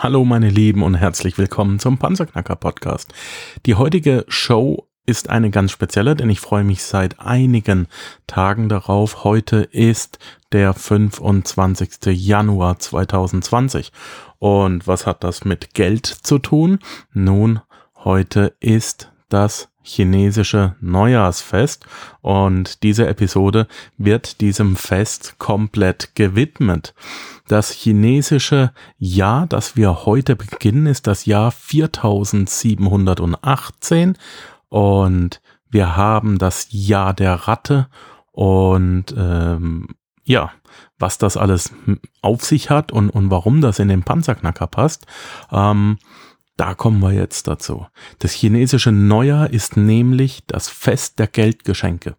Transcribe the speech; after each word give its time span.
Hallo 0.00 0.24
meine 0.24 0.48
Lieben 0.48 0.84
und 0.84 0.94
herzlich 0.94 1.38
willkommen 1.38 1.80
zum 1.80 1.98
Panzerknacker 1.98 2.54
Podcast. 2.54 3.12
Die 3.66 3.74
heutige 3.74 4.24
Show 4.28 4.86
ist 5.06 5.28
eine 5.28 5.50
ganz 5.50 5.72
spezielle, 5.72 6.14
denn 6.14 6.30
ich 6.30 6.38
freue 6.38 6.62
mich 6.62 6.84
seit 6.84 7.18
einigen 7.18 7.88
Tagen 8.28 8.68
darauf. 8.68 9.24
Heute 9.24 9.56
ist 9.56 10.20
der 10.52 10.72
25. 10.72 12.16
Januar 12.16 12.78
2020. 12.78 13.90
Und 14.38 14.86
was 14.86 15.04
hat 15.04 15.24
das 15.24 15.44
mit 15.44 15.74
Geld 15.74 16.06
zu 16.06 16.38
tun? 16.38 16.78
Nun, 17.12 17.60
heute 17.96 18.54
ist 18.60 19.10
das 19.28 19.68
chinesische 19.88 20.76
Neujahrsfest 20.80 21.86
und 22.20 22.82
diese 22.82 23.06
Episode 23.06 23.66
wird 23.96 24.40
diesem 24.40 24.76
Fest 24.76 25.36
komplett 25.38 26.14
gewidmet. 26.14 26.94
Das 27.48 27.70
chinesische 27.70 28.72
Jahr, 28.98 29.46
das 29.46 29.76
wir 29.76 30.04
heute 30.04 30.36
beginnen, 30.36 30.86
ist 30.86 31.06
das 31.06 31.24
Jahr 31.24 31.50
4718 31.50 34.18
und 34.68 35.40
wir 35.70 35.96
haben 35.96 36.38
das 36.38 36.68
Jahr 36.70 37.14
der 37.14 37.34
Ratte 37.34 37.88
und 38.32 39.14
ähm, 39.16 39.88
ja, 40.24 40.50
was 40.98 41.18
das 41.18 41.36
alles 41.36 41.72
auf 42.20 42.44
sich 42.44 42.70
hat 42.70 42.92
und, 42.92 43.10
und 43.10 43.30
warum 43.30 43.60
das 43.60 43.78
in 43.78 43.88
den 43.88 44.02
Panzerknacker 44.02 44.66
passt. 44.66 45.06
Ähm, 45.50 45.98
da 46.58 46.74
kommen 46.74 47.00
wir 47.00 47.12
jetzt 47.12 47.48
dazu. 47.48 47.86
Das 48.18 48.32
chinesische 48.32 48.92
Neujahr 48.92 49.50
ist 49.50 49.76
nämlich 49.76 50.42
das 50.46 50.68
Fest 50.68 51.18
der 51.18 51.28
Geldgeschenke. 51.28 52.16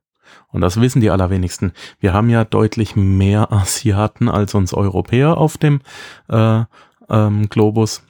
Und 0.47 0.61
das 0.61 0.79
wissen 0.79 1.01
die 1.01 1.11
allerwenigsten. 1.11 1.73
Wir 1.99 2.13
haben 2.13 2.29
ja 2.29 2.45
deutlich 2.45 2.95
mehr 2.95 3.51
Asiaten 3.51 4.29
als 4.29 4.55
uns 4.55 4.73
Europäer 4.73 5.37
auf 5.37 5.57
dem 5.57 5.81
äh, 6.29 6.63
ähm, 7.09 7.49
Globus. 7.49 8.03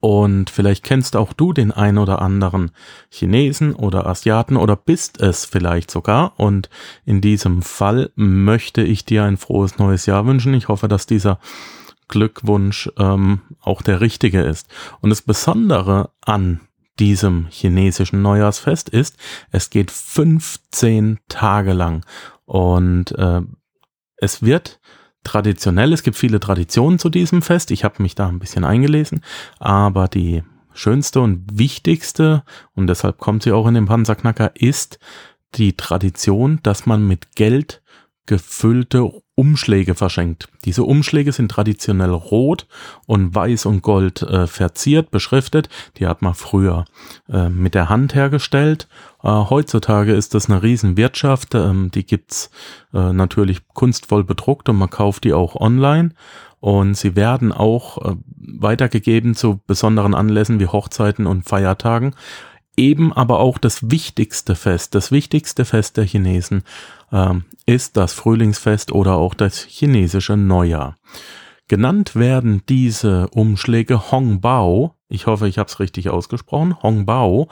Und 0.00 0.50
vielleicht 0.50 0.82
kennst 0.82 1.14
auch 1.14 1.32
du 1.32 1.52
den 1.52 1.70
ein 1.70 1.96
oder 1.96 2.20
anderen 2.20 2.72
Chinesen 3.08 3.72
oder 3.72 4.06
Asiaten 4.06 4.56
oder 4.56 4.74
bist 4.74 5.20
es 5.20 5.44
vielleicht 5.44 5.92
sogar. 5.92 6.38
Und 6.38 6.68
in 7.04 7.20
diesem 7.20 7.62
Fall 7.62 8.10
möchte 8.16 8.82
ich 8.82 9.04
dir 9.04 9.24
ein 9.24 9.36
frohes 9.36 9.78
neues 9.78 10.06
Jahr 10.06 10.26
wünschen. 10.26 10.54
Ich 10.54 10.66
hoffe, 10.66 10.88
dass 10.88 11.06
dieser 11.06 11.38
Glückwunsch 12.08 12.90
ähm, 12.98 13.40
auch 13.60 13.82
der 13.82 14.00
richtige 14.00 14.42
ist. 14.42 14.68
Und 15.00 15.10
das 15.10 15.22
Besondere 15.22 16.10
an 16.20 16.60
diesem 16.98 17.46
chinesischen 17.50 18.22
Neujahrsfest 18.22 18.88
ist, 18.88 19.16
es 19.50 19.70
geht 19.70 19.90
15 19.90 21.18
Tage 21.28 21.72
lang. 21.72 22.04
Und 22.44 23.12
äh, 23.12 23.42
es 24.16 24.42
wird 24.42 24.80
traditionell, 25.24 25.92
es 25.92 26.02
gibt 26.02 26.16
viele 26.16 26.40
Traditionen 26.40 26.98
zu 26.98 27.10
diesem 27.10 27.42
Fest, 27.42 27.70
ich 27.70 27.84
habe 27.84 28.02
mich 28.02 28.14
da 28.14 28.28
ein 28.28 28.38
bisschen 28.38 28.64
eingelesen, 28.64 29.22
aber 29.58 30.06
die 30.08 30.42
schönste 30.72 31.20
und 31.20 31.58
wichtigste, 31.58 32.44
und 32.74 32.86
deshalb 32.86 33.18
kommt 33.18 33.42
sie 33.42 33.52
auch 33.52 33.66
in 33.66 33.74
den 33.74 33.86
Panzerknacker, 33.86 34.52
ist 34.54 35.00
die 35.54 35.76
Tradition, 35.76 36.60
dass 36.62 36.86
man 36.86 37.06
mit 37.06 37.34
Geld 37.34 37.82
gefüllte 38.26 39.10
Umschläge 39.36 39.94
verschenkt. 39.94 40.48
Diese 40.64 40.82
Umschläge 40.82 41.30
sind 41.30 41.50
traditionell 41.50 42.10
rot 42.10 42.66
und 43.06 43.34
weiß 43.34 43.66
und 43.66 43.82
gold 43.82 44.22
äh, 44.22 44.46
verziert, 44.46 45.10
beschriftet. 45.10 45.68
Die 45.98 46.06
hat 46.06 46.22
man 46.22 46.34
früher 46.34 46.86
äh, 47.28 47.48
mit 47.48 47.74
der 47.74 47.88
Hand 47.88 48.14
hergestellt. 48.14 48.88
Äh, 49.22 49.28
heutzutage 49.28 50.14
ist 50.14 50.34
das 50.34 50.48
eine 50.48 50.62
Riesenwirtschaft. 50.62 51.54
Ähm, 51.54 51.90
die 51.92 52.06
gibt's 52.06 52.50
äh, 52.94 53.12
natürlich 53.12 53.68
kunstvoll 53.68 54.24
bedruckt 54.24 54.68
und 54.68 54.76
man 54.76 54.90
kauft 54.90 55.24
die 55.24 55.34
auch 55.34 55.54
online. 55.54 56.10
Und 56.60 56.96
sie 56.96 57.14
werden 57.14 57.52
auch 57.52 57.98
äh, 57.98 58.16
weitergegeben 58.38 59.34
zu 59.34 59.60
besonderen 59.66 60.14
Anlässen 60.14 60.58
wie 60.60 60.66
Hochzeiten 60.66 61.26
und 61.26 61.46
Feiertagen 61.46 62.14
eben 62.76 63.12
aber 63.12 63.40
auch 63.40 63.58
das 63.58 63.90
wichtigste 63.90 64.54
Fest, 64.54 64.94
das 64.94 65.10
wichtigste 65.10 65.64
Fest 65.64 65.96
der 65.96 66.04
Chinesen 66.04 66.62
ähm, 67.12 67.44
ist 67.64 67.96
das 67.96 68.12
Frühlingsfest 68.12 68.92
oder 68.92 69.14
auch 69.14 69.34
das 69.34 69.60
chinesische 69.62 70.36
Neujahr. 70.36 70.96
Genannt 71.68 72.14
werden 72.14 72.62
diese 72.68 73.28
Umschläge 73.30 74.12
Hongbao. 74.12 74.94
Ich 75.08 75.26
hoffe, 75.26 75.48
ich 75.48 75.58
habe 75.58 75.68
es 75.68 75.80
richtig 75.80 76.10
ausgesprochen. 76.10 76.80
Hongbao. 76.80 77.48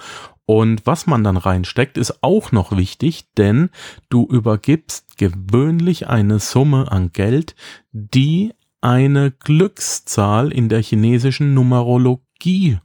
Und 0.46 0.86
was 0.86 1.06
man 1.06 1.24
dann 1.24 1.36
reinsteckt, 1.36 1.96
ist 1.98 2.22
auch 2.22 2.52
noch 2.52 2.76
wichtig, 2.76 3.32
denn 3.36 3.70
du 4.10 4.26
übergibst 4.26 5.16
gewöhnlich 5.16 6.06
eine 6.06 6.38
Summe 6.38 6.92
an 6.92 7.12
Geld, 7.12 7.56
die 7.92 8.52
eine 8.80 9.30
Glückszahl 9.32 10.52
in 10.52 10.68
der 10.68 10.82
chinesischen 10.82 11.54
Numerologie 11.54 12.78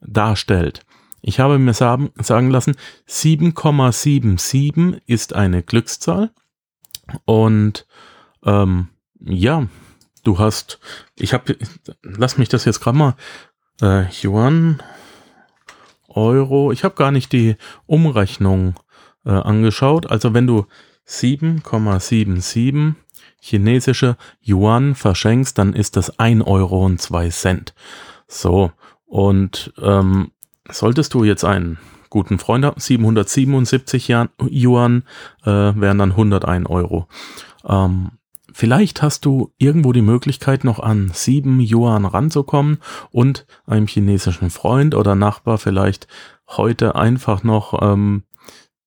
darstellt. 0.00 0.84
Ich 1.26 1.40
habe 1.40 1.58
mir 1.58 1.72
sagen 1.72 2.10
lassen, 2.50 2.76
7,77 3.08 5.00
ist 5.06 5.32
eine 5.32 5.62
Glückszahl. 5.62 6.30
Und 7.24 7.86
ähm, 8.44 8.88
ja, 9.20 9.66
du 10.22 10.38
hast, 10.38 10.80
ich 11.16 11.32
habe, 11.32 11.56
lass 12.02 12.36
mich 12.36 12.50
das 12.50 12.66
jetzt 12.66 12.80
gerade 12.80 12.98
mal, 12.98 13.16
äh, 13.80 14.04
Yuan, 14.22 14.82
Euro, 16.08 16.72
ich 16.72 16.84
habe 16.84 16.94
gar 16.94 17.10
nicht 17.10 17.32
die 17.32 17.56
Umrechnung 17.86 18.74
äh, 19.24 19.30
angeschaut. 19.30 20.10
Also 20.10 20.34
wenn 20.34 20.46
du 20.46 20.66
7,77 21.08 22.96
chinesische 23.40 24.18
Yuan 24.42 24.94
verschenkst, 24.94 25.56
dann 25.56 25.72
ist 25.72 25.96
das 25.96 26.18
1 26.18 26.44
Euro 26.46 26.84
und 26.84 27.00
2 27.00 27.30
Cent. 27.30 27.74
So, 28.28 28.72
und 29.06 29.72
ähm, 29.80 30.32
Solltest 30.70 31.14
du 31.14 31.24
jetzt 31.24 31.44
einen 31.44 31.78
guten 32.10 32.38
Freund 32.38 32.64
haben, 32.64 32.80
777 32.80 34.08
Yuan 34.50 35.02
äh, 35.44 35.50
wären 35.50 35.98
dann 35.98 36.12
101 36.12 36.68
Euro. 36.68 37.08
Ähm, 37.66 38.12
vielleicht 38.52 39.02
hast 39.02 39.24
du 39.24 39.52
irgendwo 39.58 39.92
die 39.92 40.00
Möglichkeit, 40.00 40.64
noch 40.64 40.78
an 40.78 41.10
7 41.12 41.60
Yuan 41.60 42.04
ranzukommen 42.04 42.78
und 43.10 43.46
einem 43.66 43.86
chinesischen 43.86 44.50
Freund 44.50 44.94
oder 44.94 45.14
Nachbar 45.14 45.58
vielleicht 45.58 46.06
heute 46.46 46.94
einfach 46.94 47.42
noch 47.42 47.82
ähm, 47.82 48.22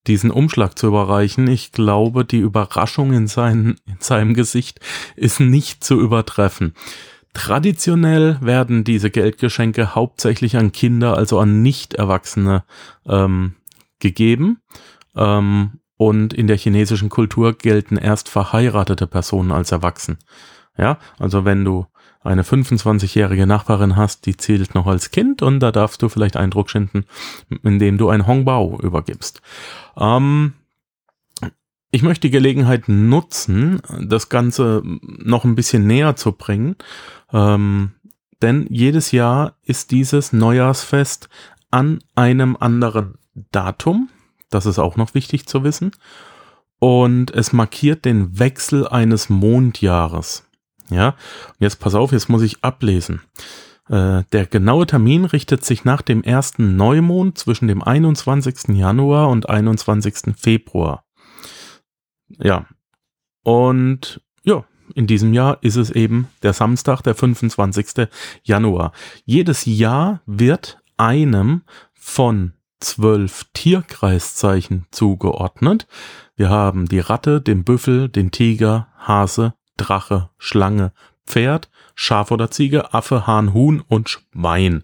diesen 0.08 0.32
Umschlag 0.32 0.80
zu 0.80 0.88
überreichen. 0.88 1.48
Ich 1.48 1.72
glaube, 1.72 2.26
die 2.26 2.40
Überraschung 2.40 3.14
in, 3.14 3.28
sein, 3.28 3.76
in 3.86 3.98
seinem 4.00 4.34
Gesicht 4.34 4.80
ist 5.16 5.40
nicht 5.40 5.84
zu 5.84 6.00
übertreffen. 6.00 6.74
Traditionell 7.38 8.40
werden 8.42 8.84
diese 8.84 9.12
Geldgeschenke 9.12 9.94
hauptsächlich 9.94 10.58
an 10.58 10.72
Kinder, 10.72 11.16
also 11.16 11.38
an 11.40 11.62
Nicht-Erwachsene 11.62 12.64
ähm, 13.06 13.54
gegeben. 14.00 14.60
Ähm, 15.16 15.80
und 15.98 16.34
in 16.34 16.48
der 16.48 16.58
chinesischen 16.58 17.10
Kultur 17.10 17.54
gelten 17.54 17.96
erst 17.96 18.28
verheiratete 18.28 19.06
Personen 19.06 19.52
als 19.52 19.72
erwachsen. 19.72 20.18
Ja, 20.80 20.98
also 21.20 21.46
wenn 21.46 21.64
du 21.64 21.86
eine 22.22 22.42
25-jährige 22.42 23.46
Nachbarin 23.46 23.96
hast, 23.96 24.26
die 24.26 24.36
zählt 24.36 24.74
noch 24.74 24.88
als 24.88 25.12
Kind 25.12 25.44
und 25.44 25.60
da 25.60 25.72
darfst 25.72 26.02
du 26.02 26.10
vielleicht 26.10 26.38
Eindruck 26.38 26.72
schinden, 26.72 27.06
indem 27.62 28.00
du 28.00 28.10
ein 28.10 28.26
Hongbao 28.26 28.80
übergibst. 28.82 29.44
Ähm, 29.96 30.54
ich 31.92 32.02
möchte 32.02 32.28
die 32.28 32.32
Gelegenheit 32.32 32.90
nutzen, 32.90 33.82
das 34.02 34.30
Ganze 34.30 34.82
noch 34.84 35.46
ein 35.46 35.56
bisschen 35.56 35.88
näher 35.88 36.16
zu 36.16 36.34
bringen, 36.34 36.76
ähm, 37.32 37.92
denn 38.42 38.68
jedes 38.70 39.12
Jahr 39.12 39.56
ist 39.64 39.92
dieses 39.92 40.34
Neujahrsfest 40.34 41.30
an 41.72 42.00
einem 42.16 42.56
anderen 42.60 43.16
Datum. 43.52 44.10
Das 44.50 44.66
ist 44.66 44.80
auch 44.80 44.96
noch 44.96 45.14
wichtig 45.14 45.48
zu 45.48 45.64
wissen. 45.64 45.92
Und 46.80 47.32
es 47.32 47.54
markiert 47.54 48.06
den 48.06 48.38
Wechsel 48.38 48.88
eines 48.88 49.30
Mondjahres. 49.30 50.46
Ja, 50.90 51.10
und 51.10 51.60
jetzt 51.60 51.80
pass 51.80 51.96
auf, 51.96 52.12
jetzt 52.12 52.30
muss 52.30 52.44
ich 52.44 52.64
ablesen. 52.64 53.22
Äh, 53.90 54.24
der 54.32 54.46
genaue 54.46 54.86
Termin 54.86 55.26
richtet 55.26 55.66
sich 55.66 55.86
nach 55.86 56.02
dem 56.02 56.24
ersten 56.24 56.76
Neumond 56.76 57.38
zwischen 57.38 57.68
dem 57.68 57.82
21. 57.82 58.76
Januar 58.78 59.30
und 59.30 59.50
21. 59.50 60.36
Februar. 60.38 61.04
Ja. 62.30 62.66
Und 63.44 64.22
ja, 64.44 64.66
in 64.94 65.08
diesem 65.08 65.34
Jahr 65.34 65.58
ist 65.62 65.76
es 65.76 65.92
eben 65.92 66.28
der 66.44 66.54
Samstag, 66.54 67.02
der 67.02 67.16
25. 67.16 68.08
Januar. 68.44 68.92
Jedes 69.26 69.66
Jahr 69.66 70.22
wird 70.26 70.80
einem 70.98 71.64
von 71.94 72.54
zwölf 72.80 73.46
Tierkreiszeichen 73.54 74.86
zugeordnet. 74.92 75.88
Wir 76.36 76.50
haben 76.50 76.88
die 76.88 77.00
Ratte, 77.00 77.42
den 77.42 77.64
Büffel, 77.64 78.10
den 78.10 78.32
Tiger, 78.32 78.88
Hase, 78.98 79.54
Drache, 79.78 80.30
Schlange, 80.38 80.92
Pferd, 81.26 81.70
Schaf 81.96 82.32
oder 82.32 82.52
Ziege, 82.52 82.94
Affe, 82.94 83.28
Hahn, 83.28 83.54
Huhn 83.54 83.82
und 83.82 84.10
Schwein. 84.10 84.84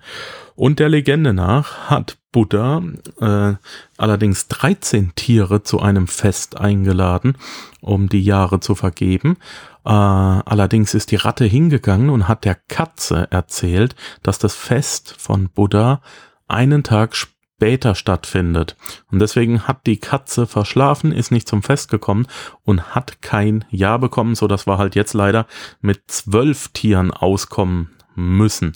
Und 0.55 0.79
der 0.79 0.89
Legende 0.89 1.33
nach 1.33 1.89
hat 1.89 2.17
Buddha 2.33 2.81
äh, 3.21 3.53
allerdings 3.97 4.49
13 4.49 5.13
Tiere 5.15 5.63
zu 5.63 5.79
einem 5.79 6.07
Fest 6.07 6.57
eingeladen, 6.59 7.37
um 7.79 8.09
die 8.09 8.23
Jahre 8.23 8.59
zu 8.59 8.75
vergeben. 8.75 9.37
Äh, 9.85 9.89
allerdings 9.89 10.93
ist 10.93 11.11
die 11.11 11.15
Ratte 11.15 11.45
hingegangen 11.45 12.09
und 12.09 12.27
hat 12.27 12.43
der 12.43 12.55
Katze 12.55 13.31
erzählt, 13.31 13.95
dass 14.23 14.39
das 14.39 14.55
Fest 14.55 15.15
von 15.17 15.47
Buddha 15.47 16.01
einen 16.49 16.83
Tag 16.83 17.15
später 17.15 17.95
stattfindet. 17.95 18.75
Und 19.11 19.19
deswegen 19.19 19.67
hat 19.67 19.85
die 19.85 19.97
Katze 19.97 20.47
verschlafen, 20.47 21.13
ist 21.13 21.31
nicht 21.31 21.47
zum 21.47 21.63
Fest 21.63 21.89
gekommen 21.89 22.27
und 22.63 22.95
hat 22.95 23.21
kein 23.21 23.63
Ja 23.69 23.95
bekommen, 23.97 24.35
so 24.35 24.47
dass 24.47 24.67
wir 24.67 24.77
halt 24.77 24.95
jetzt 24.95 25.13
leider 25.13 25.45
mit 25.79 26.01
zwölf 26.07 26.69
Tieren 26.69 27.11
auskommen 27.11 27.91
müssen. 28.15 28.73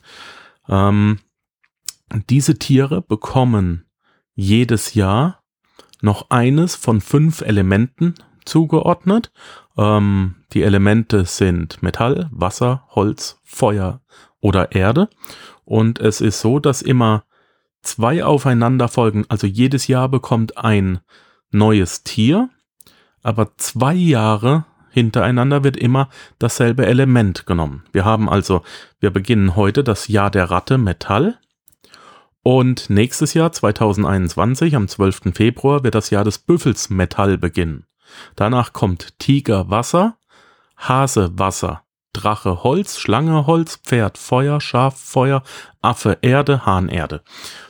Ähm, 0.70 1.20
diese 2.30 2.58
Tiere 2.58 3.02
bekommen 3.02 3.86
jedes 4.34 4.94
Jahr 4.94 5.44
noch 6.02 6.30
eines 6.30 6.76
von 6.76 7.02
fünf 7.02 7.42
Elementen 7.42 8.16
zugeordnet. 8.46 9.32
Ähm, 9.78 10.36
die 10.54 10.64
Elemente 10.64 11.26
sind 11.26 11.82
Metall, 11.84 12.30
Wasser, 12.32 12.84
Holz, 12.90 13.40
Feuer 13.44 14.02
oder 14.40 14.72
Erde. 14.74 15.10
Und 15.66 16.00
es 16.00 16.22
ist 16.22 16.40
so, 16.40 16.60
dass 16.60 16.82
immer 16.82 17.26
zwei 17.82 18.24
aufeinander 18.24 18.88
folgen. 18.88 19.26
Also 19.28 19.48
jedes 19.48 19.88
Jahr 19.88 20.10
bekommt 20.10 20.58
ein 20.58 21.00
neues 21.52 22.04
Tier, 22.04 22.50
aber 23.24 23.58
zwei 23.58 23.94
Jahre 23.94 24.66
hintereinander 24.92 25.64
wird 25.64 25.78
immer 25.78 26.10
dasselbe 26.40 26.86
Element 26.86 27.46
genommen. 27.46 27.84
Wir 27.92 28.06
haben 28.06 28.30
also, 28.30 28.64
wir 29.00 29.12
beginnen 29.12 29.56
heute 29.56 29.84
das 29.84 30.08
Jahr 30.08 30.32
der 30.32 30.50
Ratte 30.50 30.78
Metall. 30.78 31.40
Und 32.44 32.90
nächstes 32.90 33.34
Jahr, 33.34 33.52
2021, 33.52 34.76
am 34.76 34.88
12. 34.88 35.34
Februar, 35.34 35.84
wird 35.84 35.96
das 35.96 36.10
Jahr 36.10 36.24
des 36.24 36.40
Büffels 36.40 36.90
Metall 36.90 37.38
beginnen. 37.38 37.86
Danach 38.36 38.74
kommt 38.74 39.20
Tiger 39.20 39.70
Wasser, 39.70 40.18
Hase 40.78 41.38
Wasser, 41.38 41.84
Drache 42.14 42.64
Holz, 42.64 42.98
Schlange 43.00 43.46
Holz, 43.48 43.78
Pferd 43.78 44.18
Feuer, 44.18 44.62
Schaf 44.62 45.00
Feuer, 45.00 45.44
Affe 45.82 46.18
Erde, 46.22 46.66
Hahn 46.66 46.90
Erde. 46.90 47.22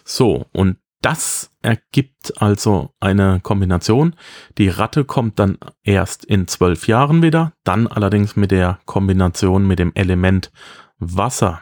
So, 0.03 0.45
und 0.53 0.77
das 1.01 1.51
ergibt 1.61 2.41
also 2.41 2.91
eine 2.99 3.39
Kombination. 3.41 4.15
Die 4.57 4.69
Ratte 4.69 5.05
kommt 5.05 5.39
dann 5.39 5.57
erst 5.83 6.25
in 6.25 6.47
zwölf 6.47 6.87
Jahren 6.87 7.21
wieder, 7.21 7.53
dann 7.63 7.87
allerdings 7.87 8.35
mit 8.35 8.51
der 8.51 8.79
Kombination 8.85 9.67
mit 9.67 9.79
dem 9.79 9.93
Element 9.95 10.51
Wasser. 10.97 11.61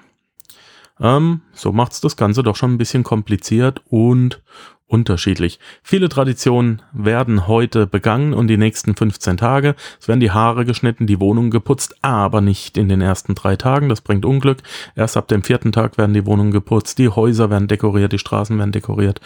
Ähm, 0.99 1.41
so 1.53 1.71
macht's 1.71 2.01
das 2.01 2.15
Ganze 2.15 2.43
doch 2.43 2.55
schon 2.55 2.73
ein 2.73 2.77
bisschen 2.77 3.03
kompliziert 3.03 3.81
und 3.89 4.41
unterschiedlich. 4.87 5.59
Viele 5.81 6.09
Traditionen 6.09 6.81
werden 6.93 7.47
heute 7.47 7.87
begangen 7.87 8.33
und 8.33 8.47
die 8.47 8.57
nächsten 8.57 8.95
15 8.95 9.37
Tage. 9.37 9.75
Es 9.99 10.07
werden 10.07 10.19
die 10.19 10.31
Haare 10.31 10.63
geschnitten, 10.63 11.07
die 11.07 11.19
Wohnung 11.19 11.49
geputzt, 11.49 11.95
aber 12.03 12.39
nicht 12.41 12.77
in 12.77 12.87
den 12.87 13.01
ersten 13.01 13.33
drei 13.33 13.55
Tagen. 13.55 13.89
Das 13.89 14.01
bringt 14.01 14.25
Unglück. 14.25 14.59
Erst 14.95 15.17
ab 15.17 15.27
dem 15.27 15.43
vierten 15.43 15.71
Tag 15.71 15.97
werden 15.97 16.13
die 16.13 16.25
Wohnungen 16.25 16.51
geputzt, 16.51 16.99
die 16.99 17.09
Häuser 17.09 17.49
werden 17.49 17.67
dekoriert, 17.67 18.13
die 18.13 18.19
Straßen 18.19 18.57
werden 18.57 18.71
dekoriert. 18.71 19.21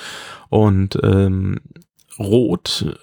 Und 0.47 0.97
ähm, 1.03 1.59
Rot 2.17 2.97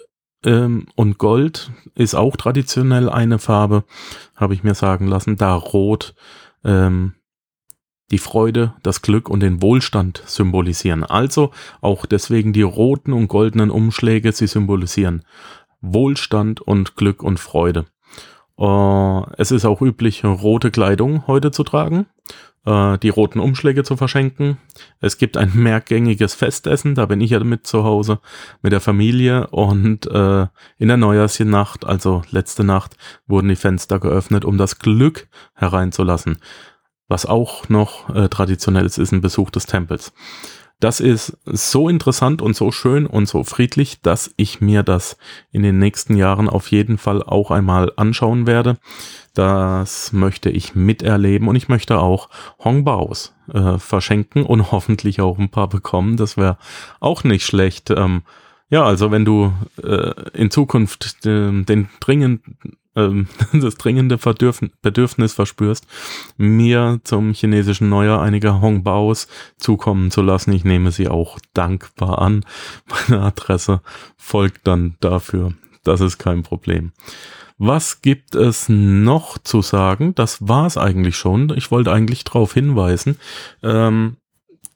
ähm, 0.45 0.87
und 0.95 1.19
Gold 1.19 1.71
ist 1.95 2.15
auch 2.15 2.37
traditionell 2.37 3.11
eine 3.11 3.39
Farbe, 3.39 3.85
habe 4.35 4.55
ich 4.55 4.65
mir 4.65 4.75
sagen 4.75 5.07
lassen, 5.07 5.37
da 5.37 5.55
Rot 5.55 6.15
ähm, 6.65 7.15
die 8.11 8.19
Freude, 8.19 8.75
das 8.83 9.03
Glück 9.03 9.29
und 9.29 9.41
den 9.41 9.63
Wohlstand 9.63 10.23
symbolisieren. 10.27 11.05
Also 11.05 11.51
auch 11.81 12.07
deswegen 12.07 12.53
die 12.53 12.63
roten 12.63 13.13
und 13.13 13.29
goldenen 13.29 13.71
Umschläge, 13.71 14.33
sie 14.33 14.47
symbolisieren 14.47 15.25
Wohlstand 15.81 16.61
und 16.61 16.97
Glück 16.97 17.23
und 17.23 17.39
Freude. 17.39 17.87
Uh, 18.59 19.25
es 19.37 19.51
ist 19.51 19.67
auch 19.67 19.83
üblich, 19.83 20.25
rote 20.25 20.71
Kleidung 20.71 21.27
heute 21.27 21.51
zu 21.51 21.63
tragen, 21.63 22.07
uh, 22.67 22.97
die 22.97 23.11
roten 23.11 23.39
Umschläge 23.39 23.85
zu 23.85 23.99
verschenken. 23.99 24.57
Es 24.99 25.19
gibt 25.19 25.37
ein 25.37 25.53
mehrgängiges 25.55 26.35
Festessen, 26.35 26.95
da 26.95 27.05
bin 27.05 27.21
ich 27.21 27.33
ja 27.33 27.45
mit 27.45 27.67
zu 27.67 27.85
Hause, 27.85 28.19
mit 28.63 28.73
der 28.73 28.81
Familie 28.81 29.49
und 29.49 30.07
uh, 30.07 30.47
in 30.79 30.89
der 30.89 30.97
Neujahrsnacht, 30.97 31.85
also 31.85 32.23
letzte 32.31 32.65
Nacht, 32.65 32.97
wurden 33.27 33.49
die 33.49 33.57
Fenster 33.57 33.99
geöffnet, 33.99 34.47
um 34.47 34.57
das 34.57 34.79
Glück 34.79 35.29
hereinzulassen. 35.55 36.39
Was 37.09 37.27
auch 37.27 37.69
noch 37.69 38.15
äh, 38.15 38.29
traditionell 38.29 38.85
ist, 38.85 38.99
ist 38.99 39.13
ein 39.13 39.21
Besuch 39.21 39.51
des 39.51 39.67
Tempels. 39.67 40.13
Das 40.79 41.01
ist 41.01 41.39
so 41.47 41.89
interessant 41.89 42.43
und 42.43 42.55
so 42.55 42.71
schön 42.71 43.07
und 43.07 43.27
so 43.27 43.45
friedlich, 43.45 44.03
dass 44.03 44.35
ich 44.37 44.61
mir 44.61 44.83
das 44.83 45.17
in 45.51 45.63
den 45.63 45.79
nächsten 45.79 46.17
Jahren 46.17 46.51
auf 46.51 46.71
jeden 46.71 46.99
Fall 46.99 47.23
auch 47.23 47.51
einmal 47.51 47.93
anschauen 47.97 48.47
werde. 48.47 48.77
Das 49.33 50.13
möchte 50.13 50.51
ich 50.51 50.75
miterleben 50.75 51.49
und 51.49 51.57
ich 51.57 51.69
möchte 51.69 51.99
auch 51.99 52.29
Hongbaos 52.63 53.35
äh, 53.53 53.79
verschenken 53.79 54.45
und 54.45 54.71
hoffentlich 54.73 55.23
auch 55.23 55.39
ein 55.39 55.49
paar 55.49 55.69
bekommen. 55.69 56.19
Das 56.19 56.37
wäre 56.37 56.59
auch 57.01 57.25
nicht 57.25 57.47
schlecht. 57.47 57.91
Ähm, 57.91 58.23
ja, 58.69 58.85
also 58.85 59.11
wenn 59.11 59.25
du 59.25 59.55
äh, 59.83 60.13
in 60.35 60.51
Zukunft 60.51 61.25
äh, 61.25 61.63
den 61.63 61.89
dringend 62.01 62.43
ähm, 62.97 63.29
das 63.53 63.77
dringende 63.77 64.19
Bedürfnis 64.19 65.33
verspürst, 65.33 65.87
mir 66.37 67.01
zum 67.05 67.33
chinesischen 67.33 67.89
Neujahr 67.89 68.23
einige 68.23 68.61
Hongbaos 68.61 69.29
zukommen 69.59 70.11
zu 70.11 70.23
lassen. 70.23 70.53
Ich 70.53 70.65
nehme 70.65 70.91
sie 70.91 71.09
auch 71.09 71.39
dankbar 71.55 72.21
an. 72.21 72.45
Meine 73.09 73.23
Adresse 73.23 73.81
folgt 74.17 74.67
dann 74.67 74.97
dafür. 75.01 75.53
Das 75.85 76.01
ist 76.01 76.19
kein 76.19 76.43
Problem. 76.43 76.93
Was 77.59 78.03
gibt 78.03 78.35
es 78.35 78.69
noch 78.69 79.39
zu 79.39 79.63
sagen? 79.63 80.15
Das 80.15 80.47
war 80.47 80.67
es 80.67 80.77
eigentlich 80.77 81.17
schon. 81.17 81.51
Ich 81.57 81.71
wollte 81.71 81.93
eigentlich 81.93 82.25
darauf 82.25 82.53
hinweisen, 82.53 83.19
ähm, 83.63 84.17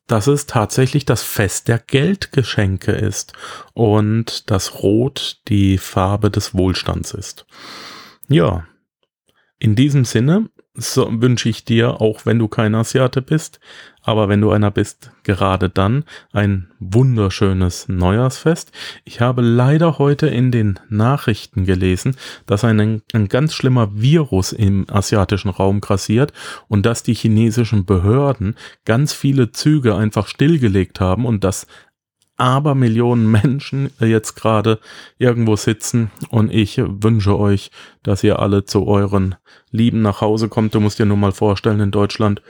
dass 0.06 0.26
es 0.26 0.46
tatsächlich 0.46 1.04
das 1.04 1.22
Fest 1.22 1.68
der 1.68 1.78
Geldgeschenke 1.78 2.92
ist 2.92 3.32
und 3.74 4.50
dass 4.50 4.82
Rot 4.82 5.40
die 5.48 5.78
Farbe 5.78 6.30
des 6.30 6.54
Wohlstands 6.54 7.12
ist. 7.12 7.44
Ja, 8.30 8.64
in 9.58 9.74
diesem 9.74 10.04
Sinne 10.04 10.48
so 10.74 11.08
wünsche 11.20 11.48
ich 11.48 11.64
dir, 11.64 12.00
auch 12.00 12.26
wenn 12.26 12.38
du 12.38 12.46
kein 12.46 12.76
Asiate 12.76 13.22
bist, 13.22 13.58
aber 14.02 14.28
wenn 14.28 14.40
du 14.40 14.52
einer 14.52 14.70
bist, 14.70 15.10
gerade 15.24 15.68
dann 15.68 16.04
ein 16.32 16.70
wunderschönes 16.78 17.88
Neujahrsfest. 17.88 18.70
Ich 19.04 19.20
habe 19.20 19.42
leider 19.42 19.98
heute 19.98 20.28
in 20.28 20.52
den 20.52 20.78
Nachrichten 20.88 21.64
gelesen, 21.64 22.16
dass 22.46 22.62
ein, 22.62 23.02
ein 23.12 23.28
ganz 23.28 23.52
schlimmer 23.52 23.90
Virus 23.94 24.52
im 24.52 24.86
asiatischen 24.88 25.50
Raum 25.50 25.80
grassiert 25.80 26.32
und 26.68 26.86
dass 26.86 27.02
die 27.02 27.14
chinesischen 27.14 27.84
Behörden 27.84 28.54
ganz 28.84 29.12
viele 29.12 29.50
Züge 29.50 29.96
einfach 29.96 30.28
stillgelegt 30.28 31.00
haben 31.00 31.26
und 31.26 31.42
dass 31.42 31.66
aber 32.40 32.74
Millionen 32.74 33.30
Menschen 33.30 33.90
jetzt 34.00 34.34
gerade 34.34 34.78
irgendwo 35.18 35.56
sitzen 35.56 36.10
und 36.30 36.50
ich 36.50 36.78
wünsche 36.78 37.38
euch, 37.38 37.70
dass 38.02 38.24
ihr 38.24 38.38
alle 38.38 38.64
zu 38.64 38.86
euren 38.86 39.34
Lieben 39.70 40.00
nach 40.00 40.22
Hause 40.22 40.48
kommt. 40.48 40.74
Du 40.74 40.80
musst 40.80 40.98
dir 40.98 41.04
nur 41.04 41.18
mal 41.18 41.32
vorstellen, 41.32 41.80
in 41.80 41.90
Deutschland, 41.90 42.40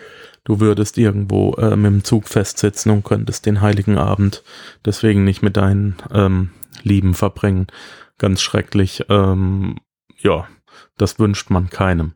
du 0.44 0.60
würdest 0.60 0.96
irgendwo 0.96 1.54
äh, 1.54 1.74
mit 1.74 1.90
dem 1.90 2.04
Zug 2.04 2.28
festsitzen 2.28 2.92
und 2.92 3.02
könntest 3.02 3.46
den 3.46 3.60
heiligen 3.62 3.98
Abend 3.98 4.44
deswegen 4.84 5.24
nicht 5.24 5.42
mit 5.42 5.56
deinen 5.56 5.96
ähm, 6.12 6.50
Lieben 6.84 7.14
verbringen. 7.14 7.66
Ganz 8.16 8.42
schrecklich. 8.42 9.06
Ähm, 9.08 9.78
ja, 10.18 10.46
das 10.98 11.18
wünscht 11.18 11.50
man 11.50 11.68
keinem. 11.68 12.14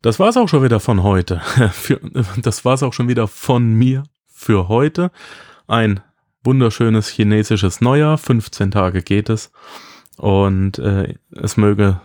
Das 0.00 0.18
war's 0.18 0.38
auch 0.38 0.48
schon 0.48 0.62
wieder 0.62 0.80
von 0.80 1.02
heute. 1.02 1.42
das 2.38 2.64
war's 2.64 2.82
auch 2.82 2.94
schon 2.94 3.08
wieder 3.08 3.28
von 3.28 3.74
mir 3.74 4.04
für 4.26 4.68
heute. 4.68 5.10
Ein 5.66 6.00
wunderschönes 6.44 7.08
chinesisches 7.08 7.80
Neujahr. 7.80 8.18
15 8.18 8.70
Tage 8.70 9.02
geht 9.02 9.28
es. 9.28 9.52
Und 10.16 10.78
äh, 10.78 11.14
es 11.30 11.56
möge 11.56 12.00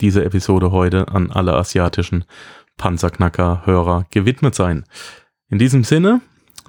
diese 0.00 0.24
Episode 0.24 0.70
heute 0.70 1.08
an 1.08 1.30
alle 1.30 1.54
asiatischen 1.54 2.24
Panzerknacker-Hörer 2.76 4.06
gewidmet 4.10 4.54
sein. 4.54 4.84
In 5.48 5.58
diesem 5.58 5.84
Sinne, 5.84 6.20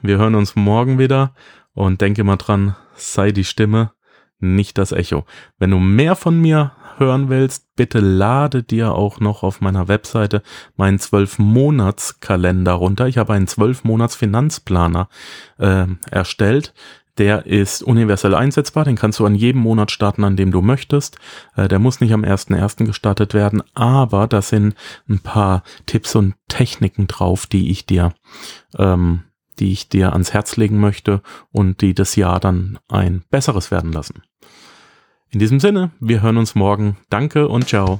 wir 0.01 0.17
hören 0.17 0.35
uns 0.35 0.55
morgen 0.55 0.99
wieder 0.99 1.33
und 1.73 2.01
denke 2.01 2.23
mal 2.23 2.37
dran, 2.37 2.75
sei 2.95 3.31
die 3.31 3.43
Stimme, 3.43 3.91
nicht 4.39 4.77
das 4.77 4.91
Echo. 4.91 5.25
Wenn 5.57 5.71
du 5.71 5.79
mehr 5.79 6.15
von 6.15 6.39
mir 6.39 6.73
hören 6.97 7.29
willst, 7.29 7.75
bitte 7.75 7.99
lade 7.99 8.63
dir 8.63 8.93
auch 8.93 9.19
noch 9.19 9.43
auf 9.43 9.61
meiner 9.61 9.87
Webseite 9.87 10.41
meinen 10.75 10.97
12-Monats-Kalender 10.97 12.73
runter. 12.73 13.07
Ich 13.07 13.17
habe 13.17 13.33
einen 13.33 13.47
12-Monats-Finanzplaner 13.47 15.09
äh, 15.57 15.87
erstellt, 16.11 16.73
der 17.17 17.45
ist 17.45 17.81
universell 17.81 18.35
einsetzbar, 18.35 18.85
den 18.85 18.95
kannst 18.95 19.19
du 19.19 19.25
an 19.25 19.35
jedem 19.35 19.61
Monat 19.61 19.91
starten, 19.91 20.23
an 20.23 20.35
dem 20.35 20.51
du 20.51 20.61
möchtest. 20.61 21.17
Äh, 21.55 21.67
der 21.67 21.79
muss 21.79 22.01
nicht 22.01 22.13
am 22.13 22.23
1.1. 22.23 22.85
gestartet 22.85 23.33
werden, 23.33 23.63
aber 23.73 24.27
da 24.27 24.41
sind 24.41 24.75
ein 25.09 25.19
paar 25.19 25.63
Tipps 25.85 26.15
und 26.15 26.35
Techniken 26.47 27.07
drauf, 27.07 27.47
die 27.47 27.71
ich 27.71 27.85
dir 27.85 28.13
ähm, 28.77 29.23
die 29.59 29.71
ich 29.71 29.89
dir 29.89 30.13
ans 30.13 30.33
Herz 30.33 30.57
legen 30.57 30.79
möchte 30.79 31.21
und 31.51 31.81
die 31.81 31.93
das 31.93 32.15
Jahr 32.15 32.39
dann 32.39 32.79
ein 32.89 33.23
besseres 33.29 33.71
werden 33.71 33.91
lassen. 33.91 34.21
In 35.29 35.39
diesem 35.39 35.59
Sinne, 35.59 35.91
wir 35.99 36.21
hören 36.21 36.37
uns 36.37 36.55
morgen. 36.55 36.97
Danke 37.09 37.47
und 37.47 37.67
ciao. 37.67 37.99